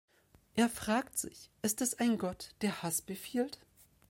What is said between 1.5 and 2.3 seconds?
"Ist das ein